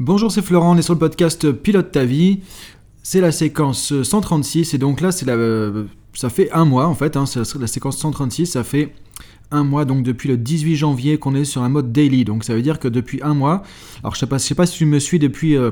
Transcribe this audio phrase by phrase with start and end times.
[0.00, 2.40] Bonjour, c'est Florent, on est sur le podcast Pilote ta vie.
[3.04, 5.36] C'est la séquence 136 et donc là, c'est la,
[6.14, 7.26] ça fait un mois en fait, hein,
[7.60, 8.92] la séquence 136, ça fait
[9.52, 12.24] un mois donc depuis le 18 janvier qu'on est sur un mode daily.
[12.24, 13.62] Donc ça veut dire que depuis un mois,
[14.02, 15.70] alors je sais pas, sais pas si tu me suis depuis euh,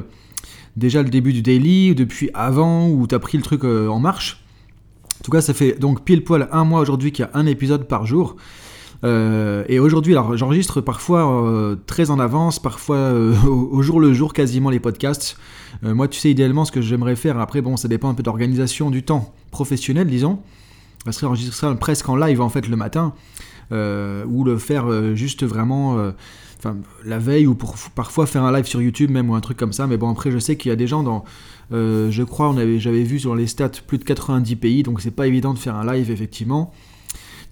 [0.76, 3.88] déjà le début du daily ou depuis avant ou tu as pris le truc euh,
[3.88, 4.44] en marche.
[5.18, 7.46] En tout cas, ça fait donc pile poil un mois aujourd'hui qu'il y a un
[7.46, 8.36] épisode par jour.
[9.04, 14.12] Euh, et aujourd'hui, alors j'enregistre parfois euh, très en avance, parfois euh, au, jour le
[14.12, 15.36] jour quasiment les podcasts.
[15.82, 18.90] moi, tu sais, idéalement, ce que j'aimerais faire, après, bon, ça dépend un peu d'organisation
[18.90, 20.40] du temps professionnel, disons.
[21.04, 23.12] Ça serait enregistrer presque en live en fait le matin,
[23.72, 26.12] ou le faire juste vraiment
[27.04, 29.72] la veille ou pour parfois faire un live sur YouTube même ou un truc comme
[29.72, 29.88] ça.
[29.88, 31.24] Mais bon, après, je sais qu'il y a des gens dans,
[31.72, 35.52] je crois, j'avais vu sur les stats plus de 90 pays, donc c'est pas évident
[35.54, 36.72] de faire un live effectivement.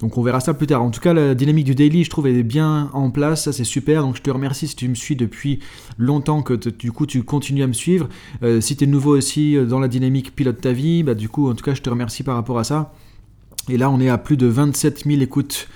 [0.01, 0.81] Donc on verra ça plus tard.
[0.81, 3.43] En tout cas, la dynamique du daily, je trouve, est bien en place.
[3.43, 4.01] Ça, c'est super.
[4.01, 5.59] Donc je te remercie si tu me suis depuis
[5.97, 8.09] longtemps, que du coup tu continues à me suivre.
[8.43, 11.29] Euh, si tu es nouveau aussi euh, dans la dynamique pilote ta vie, bah, du
[11.29, 12.93] coup, en tout cas, je te remercie par rapport à ça.
[13.69, 15.67] Et là, on est à plus de 27 000 écoutes.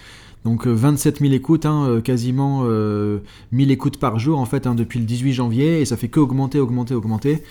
[0.43, 2.65] Donc 27 euh, 000 écoutes, hein, quasiment
[3.51, 6.19] 1000 écoutes par jour en fait hein, depuis le 18 janvier et ça fait que
[6.19, 7.41] augmenter, augmenter, augmenter.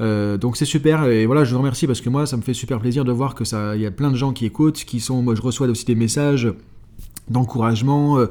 [0.00, 2.54] Euh, donc c'est super et voilà, je vous remercie parce que moi ça me fait
[2.54, 5.00] super plaisir de voir que ça, il y a plein de gens qui écoutent, qui
[5.00, 6.52] sont, moi je reçois aussi des messages
[7.28, 8.26] d'encouragement, euh,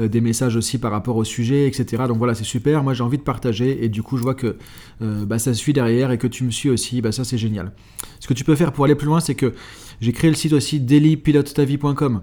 [0.00, 2.04] euh, des messages aussi par rapport au sujet, etc.
[2.08, 2.82] Donc voilà, c'est super.
[2.82, 4.56] Moi, j'ai envie de partager et du coup, je vois que
[5.00, 7.00] bah, ça suit derrière et que tu me suis aussi.
[7.00, 7.72] Bah, ça, c'est génial.
[8.18, 9.54] Ce que tu peux faire pour aller plus loin, c'est que
[10.00, 12.22] j'ai créé le site aussi dailypilotetavie.com.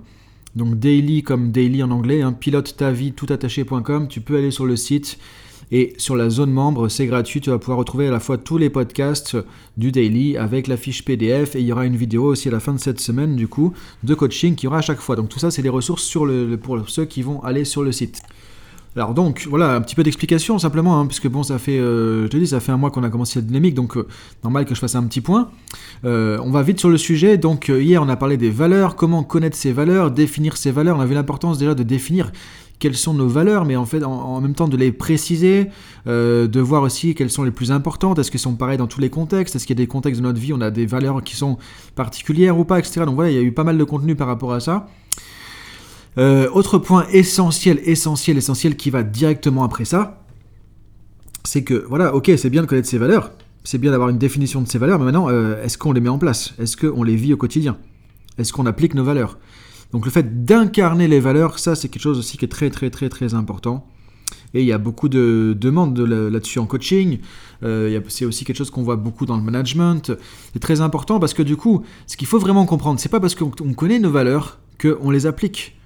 [0.55, 4.07] Donc daily comme daily en anglais, hein, pilote ta vie tout attaché.com.
[4.07, 5.17] Tu peux aller sur le site
[5.71, 8.57] et sur la zone membre, c'est gratuit, tu vas pouvoir retrouver à la fois tous
[8.57, 9.37] les podcasts
[9.77, 12.59] du daily avec la fiche PDF et il y aura une vidéo aussi à la
[12.59, 15.15] fin de cette semaine du coup de coaching qui aura à chaque fois.
[15.15, 17.91] Donc tout ça c'est des ressources sur le, pour ceux qui vont aller sur le
[17.91, 18.23] site.
[18.95, 22.27] Alors donc voilà un petit peu d'explication simplement hein, puisque bon ça fait euh, je
[22.27, 24.07] te dis ça fait un mois qu'on a commencé la dynamique donc euh,
[24.43, 25.51] normal que je fasse un petit point.
[26.05, 29.23] Euh, on va vite sur le sujet donc hier on a parlé des valeurs, comment
[29.23, 30.97] connaître ces valeurs, définir ces valeurs.
[30.97, 32.31] On a vu l'importance déjà de définir
[32.79, 35.67] quelles sont nos valeurs, mais en fait en, même temps de les préciser,
[36.07, 39.01] euh, de voir aussi quelles sont les plus importantes, est-ce qu'elles sont pareilles dans tous
[39.01, 41.21] les contextes, est-ce qu'il y a des contextes de notre vie, on a des valeurs
[41.23, 41.57] qui sont
[41.95, 43.01] particulières ou pas, etc.
[43.05, 44.87] Donc voilà, il y a eu pas mal de contenu par rapport à ça.
[46.17, 50.23] Euh, autre point essentiel, essentiel, essentiel qui va directement après ça,
[51.43, 53.31] c'est que voilà, ok, c'est bien de connaître ses valeurs,
[53.63, 56.09] c'est bien d'avoir une définition de ces valeurs, mais maintenant, euh, est-ce qu'on les met
[56.09, 56.53] en place?
[56.59, 57.77] Est-ce qu'on les vit au quotidien?
[58.37, 59.37] Est-ce qu'on applique nos valeurs?
[59.91, 62.89] Donc le fait d'incarner les valeurs, ça c'est quelque chose aussi qui est très très
[62.89, 63.87] très très important.
[64.53, 67.19] Et il y a beaucoup de demandes là-dessus en coaching.
[67.63, 70.11] Euh, c'est aussi quelque chose qu'on voit beaucoup dans le management.
[70.53, 73.35] C'est très important parce que du coup, ce qu'il faut vraiment comprendre, c'est pas parce
[73.35, 75.77] qu'on connaît nos valeurs qu'on les applique.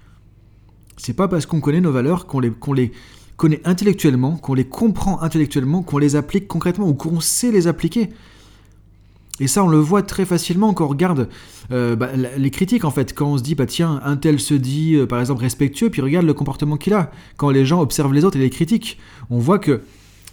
[0.98, 2.92] C'est pas parce qu'on connaît nos valeurs qu'on les, qu'on les
[3.36, 8.12] connaît intellectuellement, qu'on les comprend intellectuellement, qu'on les applique concrètement ou qu'on sait les appliquer.
[9.44, 11.28] Et ça, on le voit très facilement quand on regarde
[11.74, 13.14] euh, bah, les critiques, en fait.
[13.14, 16.02] Quand on se dit, bah tiens, un tel se dit, euh, par exemple, respectueux, puis
[16.02, 17.12] regarde le comportement qu'il a.
[17.36, 18.98] Quand les gens observent les autres et les critiquent,
[19.30, 19.82] on voit que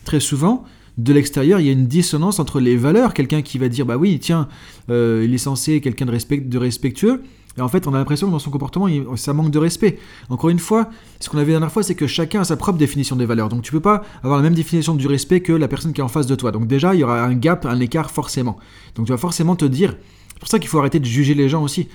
[0.05, 0.65] très souvent,
[0.97, 3.13] de l'extérieur, il y a une dissonance entre les valeurs.
[3.13, 4.47] Quelqu'un qui va dire, bah oui, tiens,
[4.91, 7.23] euh, il est censé quelqu'un de, respect, de respectueux,
[7.57, 9.99] et en fait, on a l'impression que dans son comportement, ça manque de respect.
[10.29, 10.89] Encore une fois,
[11.19, 13.49] ce qu'on avait la dernière fois, c'est que chacun a sa propre définition des valeurs.
[13.49, 16.05] Donc tu peux pas avoir la même définition du respect que la personne qui est
[16.05, 16.53] en face de toi.
[16.53, 18.57] Donc déjà, il y aura un gap, un écart forcément.
[18.95, 19.97] Donc tu vas forcément te dire.
[20.29, 21.89] C'est pour ça qu'il faut arrêter de juger les gens aussi.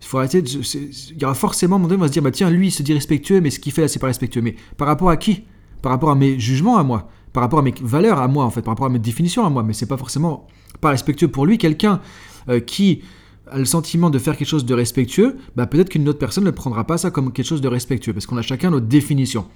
[0.00, 2.22] Il faut arrêter de, Il y aura forcément un moment donné, on va se dire,
[2.22, 4.42] bah tiens, lui, il se dit respectueux, mais ce qu'il fait là, c'est pas respectueux.
[4.42, 5.42] Mais par rapport à qui?
[5.82, 8.50] Par rapport à mes jugements à moi par rapport à mes valeurs à moi en
[8.50, 10.46] fait, par rapport à mes définitions à moi, mais c'est pas forcément
[10.80, 11.58] pas respectueux pour lui.
[11.58, 12.00] Quelqu'un
[12.48, 13.02] euh, qui
[13.56, 16.84] le sentiment de faire quelque chose de respectueux, bah peut-être qu'une autre personne ne prendra
[16.84, 19.46] pas ça comme quelque chose de respectueux, parce qu'on a chacun notre définition.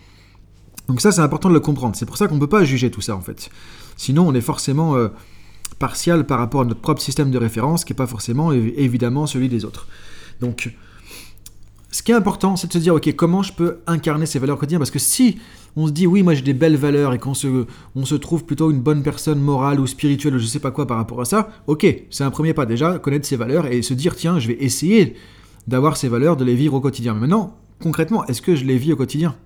[0.88, 1.96] Donc ça, c'est important de le comprendre.
[1.96, 3.50] C'est pour ça qu'on ne peut pas juger tout ça, en fait.
[3.96, 5.08] Sinon, on est forcément euh,
[5.78, 9.48] partial par rapport à notre propre système de référence, qui n'est pas forcément, évidemment, celui
[9.48, 9.88] des autres.
[10.40, 10.74] Donc,
[11.94, 14.58] ce qui est important, c'est de se dire, ok, comment je peux incarner ces valeurs
[14.58, 15.38] quotidiennes Parce que si
[15.76, 18.44] on se dit, oui, moi j'ai des belles valeurs et qu'on se, on se trouve
[18.44, 21.24] plutôt une bonne personne morale ou spirituelle ou je sais pas quoi par rapport à
[21.24, 22.66] ça, ok, c'est un premier pas.
[22.66, 25.14] Déjà, connaître ses valeurs et se dire, tiens, je vais essayer
[25.68, 27.14] d'avoir ces valeurs, de les vivre au quotidien.
[27.14, 29.36] Mais maintenant, concrètement, est-ce que je les vis au quotidien?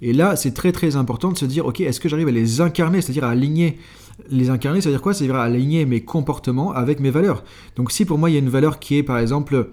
[0.00, 2.62] Et là, c'est très très important de se dire, ok, est-ce que j'arrive à les
[2.62, 3.78] incarner, c'est-à-dire à aligner
[4.30, 5.12] les incarner, c'est-à-dire quoi?
[5.12, 7.44] C'est-à-dire aligner mes comportements avec mes valeurs.
[7.76, 9.68] Donc si pour moi il y a une valeur qui est par exemple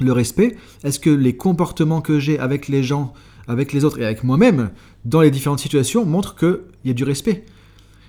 [0.00, 3.12] le respect Est-ce que les comportements que j'ai avec les gens,
[3.48, 4.70] avec les autres et avec moi-même,
[5.04, 7.44] dans les différentes situations, montrent qu'il y a du respect?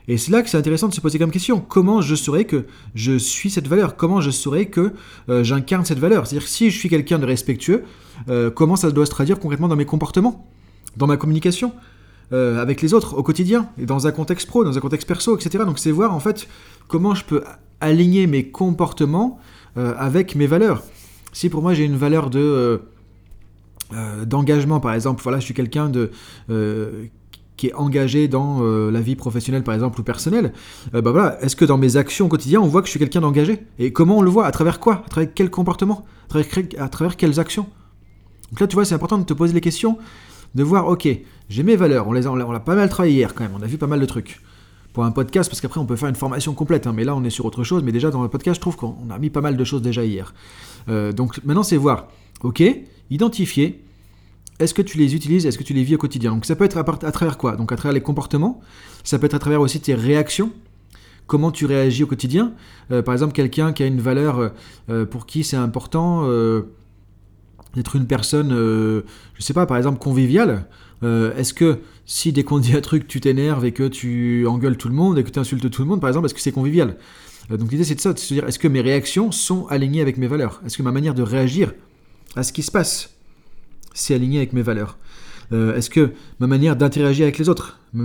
[0.08, 1.62] Et c'est là que c'est intéressant de se poser comme question.
[1.62, 3.96] Comment je saurais que je suis cette valeur?
[3.96, 4.94] Comment je saurais que
[5.30, 6.28] euh, j'incarne cette valeur?
[6.28, 7.84] C'est-à-dire si je suis quelqu'un de respectueux,
[8.28, 10.46] euh, comment ça doit se traduire concrètement dans mes comportements
[10.98, 11.72] Dans ma communication
[12.34, 15.38] euh, avec les autres au quotidien, et dans un contexte pro, dans un contexte perso,
[15.38, 15.64] etc.
[15.66, 16.48] Donc c'est voir en fait
[16.88, 17.44] comment je peux
[17.80, 19.40] aligner mes comportements
[19.76, 20.84] avec mes valeurs.
[21.34, 22.82] Si pour moi j'ai une valeur de
[24.26, 26.10] d'engagement par exemple, voilà, je suis quelqu'un de
[27.58, 30.54] qui est engagé dans euh, la vie professionnelle par exemple ou personnelle,
[30.96, 33.00] euh, bah voilà, est-ce que dans mes actions au quotidien on voit que je suis
[33.00, 33.60] quelqu'un d'engagé?
[33.80, 34.46] Et comment on le voit?
[34.46, 35.04] À travers quoi?
[35.06, 36.06] À travers quel comportement?
[36.34, 37.68] À travers, quelles actions?
[38.52, 39.98] Donc là tu vois c'est important de te poser les questions,
[40.56, 41.08] de voir ok,
[41.50, 43.62] j'ai mes valeurs, on les a, on l'a pas mal travaillé hier quand même, on
[43.62, 44.42] a vu pas mal de trucs
[44.94, 47.24] pour un podcast, parce qu'après on peut faire une formation complète, hein, mais là on
[47.24, 49.42] est sur autre chose, mais déjà dans le podcast je trouve qu'on a mis pas
[49.42, 50.34] mal de choses déjà hier.
[50.88, 52.08] Euh, donc maintenant c'est voir,
[52.44, 52.64] ok,
[53.10, 53.84] identifier,
[54.60, 55.48] est-ce que tu les utilises?
[55.48, 56.32] Est-ce que tu les vis au quotidien?
[56.32, 57.56] Donc ça peut être à, travers quoi?
[57.56, 58.62] Donc à travers les comportements,
[59.04, 60.52] ça peut être à travers aussi tes réactions,
[61.26, 62.54] comment tu réagis au quotidien?
[62.92, 64.52] Euh, par exemple, quelqu'un qui a une valeur
[64.90, 66.30] euh, pour qui c'est important
[67.74, 69.04] d'être une personne, je
[69.42, 70.68] sais pas, par exemple conviviale.
[71.04, 74.90] Est-ce que si dès qu'on dit un truc, tu t'énerves et que tu engueules tout
[74.90, 76.98] le monde et que tu insultes tout le monde, par exemple, est-ce que c'est convivial
[77.50, 80.18] Donc l'idée c'est de ça, de se dire, est-ce que mes réactions sont alignées avec
[80.18, 80.62] mes valeurs?
[80.66, 81.74] Est-ce que ma manière de réagir
[82.36, 83.10] à ce qui se passe
[83.94, 84.98] c'est aligné avec mes valeurs?
[85.52, 88.04] Euh, Est-ce que ma manière d'interagir avec les autres, ma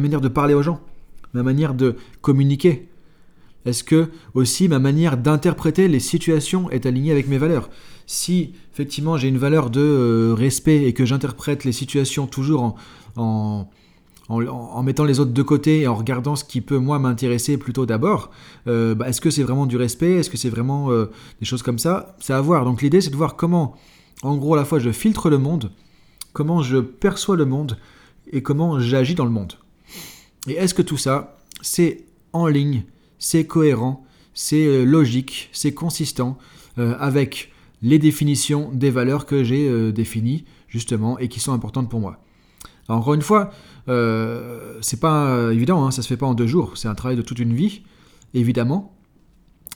[0.00, 0.80] manière de parler aux gens,
[1.34, 2.88] ma manière de communiquer,
[3.64, 7.70] est-ce que aussi ma manière d'interpréter les situations est alignée avec mes valeurs?
[8.06, 12.76] Si effectivement j'ai une valeur de euh, respect et que j'interprète les situations toujours
[13.16, 13.68] en,
[14.82, 18.30] mettant les autres de côté et en regardant ce qui peut moi m'intéresser plutôt d'abord,
[18.66, 20.14] euh, bah, est-ce que c'est vraiment du respect?
[20.14, 22.16] Est-ce que c'est vraiment des choses comme ça?
[22.20, 22.64] C'est à voir.
[22.64, 23.76] Donc l'idée c'est de voir comment
[24.22, 25.72] en gros, à la fois, je filtre le monde,
[26.32, 27.76] comment je perçois le monde
[28.30, 29.54] et comment j'agis dans le monde.
[30.48, 32.84] Et est-ce que tout ça, c'est en ligne,
[33.22, 34.04] c'est cohérent,
[34.34, 36.36] c'est euh, logique, c'est consistant
[36.78, 41.88] euh, avec les définitions des valeurs que j'ai euh, définies, justement, et qui sont importantes
[41.88, 42.18] pour moi.
[42.88, 43.52] encore une fois,
[43.86, 47.22] c'est pas évident, hein, ça se fait pas en deux jours, c'est un travail de
[47.22, 47.82] toute une vie,
[48.34, 48.96] évidemment.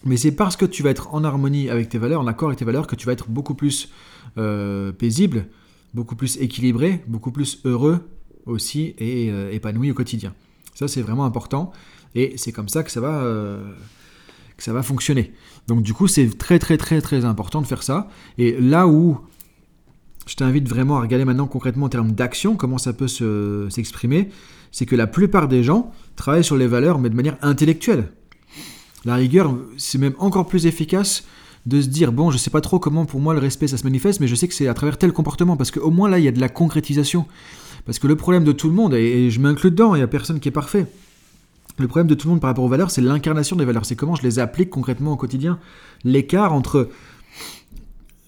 [0.04, 2.58] Mais c'est parce que tu vas être en harmonie avec tes valeurs, en accord avec
[2.58, 3.90] tes valeurs, que tu vas être beaucoup plus
[4.38, 5.46] euh, paisible,
[5.94, 8.08] beaucoup plus équilibré, beaucoup plus heureux
[8.44, 10.34] aussi et euh, épanoui au quotidien.
[10.74, 11.72] Ça, c'est vraiment important
[12.16, 13.62] et c'est comme ça que ça va, euh,
[14.56, 15.32] que ça va fonctionner.
[15.68, 18.08] Donc, du coup, c'est très, très, très, très important de faire ça.
[18.38, 19.20] Et là où
[20.26, 23.06] je t'invite vraiment à regarder maintenant concrètement en termes d'action, comment ça peut
[23.70, 24.30] s'exprimer,
[24.72, 28.08] c'est que la plupart des gens travaillent sur les valeurs, mais de manière intellectuelle.
[29.04, 31.24] La rigueur, c'est même encore plus efficace
[31.66, 33.84] de se dire bon, je sais pas trop comment pour moi le respect ça se
[33.84, 36.24] manifeste, mais je sais que c'est à travers tel comportement parce qu'au moins là il
[36.24, 37.26] y a de la concrétisation.
[37.84, 40.08] Parce que le problème de tout le monde, et, je m'inclus dedans, il n'y a
[40.08, 40.86] personne qui est parfait.
[41.78, 43.84] Le problème de tout le monde par rapport aux valeurs, c'est l'incarnation des valeurs.
[43.84, 45.58] C'est comment je les applique concrètement au quotidien.
[46.04, 46.88] L'écart entre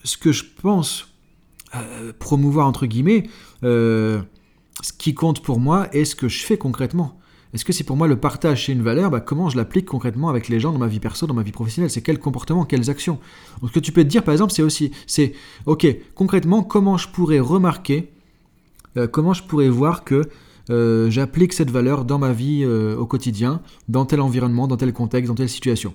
[0.04, 1.08] ce que je pense
[1.74, 3.28] euh, promouvoir, entre guillemets,
[3.64, 4.20] euh,
[4.82, 7.18] ce qui compte pour moi et ce que je fais concrètement.
[7.54, 9.10] Est-ce que c'est pour moi le partage c'est une valeur?
[9.10, 11.52] Bah, Comment je l'applique concrètement avec les gens dans ma vie perso, dans ma vie
[11.52, 11.90] professionnelle?
[11.90, 13.18] C'est quel comportement, quelles actions?
[13.60, 15.32] Donc, Ce que tu peux te dire par exemple, c'est aussi, c'est,
[15.64, 18.12] ok, concrètement, comment je pourrais remarquer,
[18.98, 20.28] euh, comment je pourrais voir que
[20.70, 24.92] euh, j'applique cette valeur dans ma vie euh, au quotidien, dans tel environnement, dans tel
[24.92, 25.94] contexte, dans telle situation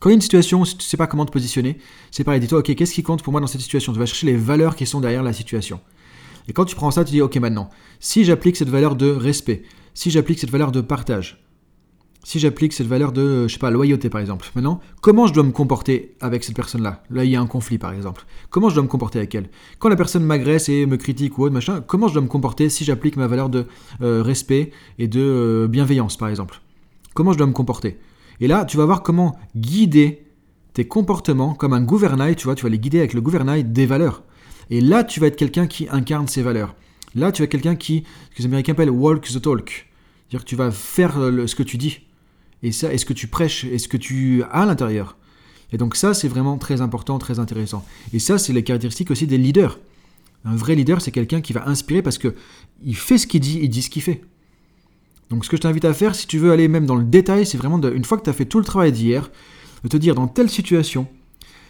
[0.00, 1.76] quand il y a une situation, si tu ne sais pas comment te positionner,
[2.10, 3.92] c'est pareil, dis-toi, ok, qu'est-ce qui compte pour moi dans cette situation?
[3.92, 5.78] Tu vas chercher les valeurs qui sont derrière la situation.
[6.48, 7.68] Et quand tu prends ça, tu dis, ok, maintenant,
[8.00, 9.62] si j'applique cette valeur de respect,
[9.92, 11.44] si j'applique cette valeur de partage,
[12.22, 15.42] si j'applique cette valeur de, je sais pas, loyauté par exemple, maintenant, comment je dois
[15.42, 17.02] me comporter avec cette personne-là?
[17.10, 18.26] Là, il y a un conflit par exemple.
[18.50, 19.48] Comment je dois me comporter avec elle?
[19.78, 22.68] Quand la personne m'agresse et me critique ou autre, machin, comment je dois me comporter
[22.68, 23.66] si j'applique ma valeur de
[24.02, 26.60] euh, respect et de euh, bienveillance par exemple?
[27.14, 27.98] Comment je dois me comporter?
[28.40, 30.26] Et là, tu vas voir comment guider
[30.72, 33.86] tes comportements comme un gouvernail, tu vois, tu vas les guider avec le gouvernail des
[33.86, 34.22] valeurs.
[34.70, 36.74] Et là, tu vas être quelqu'un qui incarne ces valeurs.
[37.14, 39.88] Là, tu as quelqu'un qui, ce que les Américains appellent walk the talk.
[40.28, 42.02] C'est-à-dire que tu vas faire ce que tu dis.
[42.62, 45.16] Et ça, est ce que tu prêches, est ce que tu as à l'intérieur?
[45.72, 47.84] Et donc ça, c'est vraiment très important, très intéressant.
[48.12, 49.78] Et ça, c'est les caractéristiques aussi des leaders.
[50.44, 52.34] Un vrai leader, c'est quelqu'un qui va inspirer parce que
[52.82, 54.22] il fait ce qu'il dit, il dit ce qu'il fait.
[55.30, 57.46] Donc ce que je t'invite à faire, si tu veux aller même dans le détail,
[57.46, 59.30] c'est vraiment, une fois que tu as fait tout le travail d'hier,
[59.84, 61.06] de te dire dans telle situation,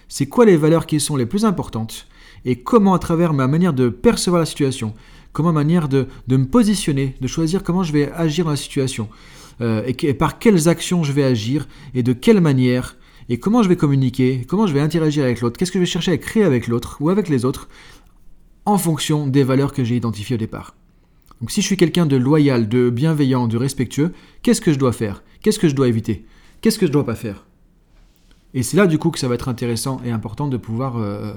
[0.09, 2.07] c'est quoi les valeurs qui sont les plus importantes
[2.45, 4.95] et comment à travers ma manière de percevoir la situation,
[5.33, 9.09] comment manière de, me positionner, de choisir comment je vais agir dans la situation,
[9.61, 12.97] euh, et, par quelles actions je vais agir, et de quelle manière,
[13.29, 15.91] et comment je vais communiquer, comment je vais interagir avec l'autre, qu'est-ce que je vais
[15.91, 17.69] chercher à créer avec l'autre ou avec les autres,
[18.65, 20.75] en fonction des valeurs que j'ai identifiées au départ.
[21.41, 24.13] Donc si je suis quelqu'un de loyal, de bienveillant, de respectueux,
[24.43, 25.23] qu'est-ce que je dois faire?
[25.43, 26.27] Qu'est-ce que je dois éviter?
[26.61, 27.47] Qu'est-ce que je ne dois pas faire?
[28.53, 31.33] Et c'est là du coup que ça va être intéressant et important de pouvoir euh,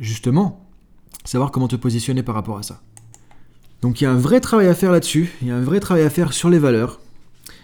[0.00, 0.64] justement
[1.24, 2.82] savoir comment te positionner par rapport à ça.
[3.82, 5.80] Donc il y a un vrai travail à faire là-dessus, il y a un vrai
[5.80, 7.00] travail à faire sur les valeurs.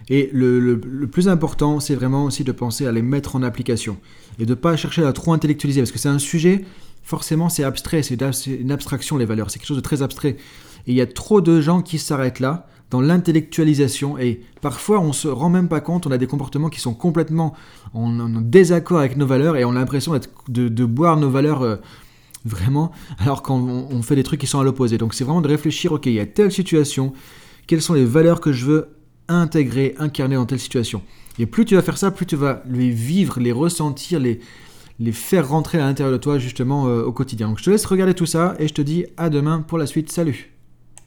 [0.08, 0.78] Et le,
[1.10, 3.98] plus important, c'est vraiment aussi de penser à les mettre en application
[4.38, 6.64] et de ne pas chercher à trop intellectualiser parce que c'est un sujet,
[7.02, 10.36] forcément, c'est abstrait, c'est une abstraction les valeurs, c'est quelque chose de très abstrait.
[10.86, 15.14] Et il y a trop de gens qui s'arrêtent là dans l'intellectualisation et parfois on
[15.14, 17.54] se rend même pas compte, on a des comportements qui sont complètement
[17.94, 20.12] en, désaccord avec nos valeurs et on a l'impression
[20.48, 21.76] de, boire nos valeurs euh,
[22.44, 24.98] vraiment alors qu'on fait des trucs qui sont à l'opposé.
[24.98, 27.14] Donc c'est vraiment de réfléchir, ok, il y a telle situation,
[27.66, 28.88] quelles sont les valeurs que je veux
[29.28, 31.02] intégrer, incarner dans telle situation.
[31.38, 34.40] Et plus tu vas faire ça, plus tu vas les vivre, les ressentir, les,
[35.00, 37.48] les faire rentrer à l'intérieur de toi justement euh, au quotidien.
[37.48, 39.86] Donc je te laisse regarder tout ça et je te dis à demain pour la
[39.86, 40.10] suite.
[40.10, 40.51] Salut